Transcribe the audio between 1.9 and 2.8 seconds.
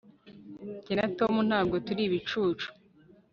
ibicucu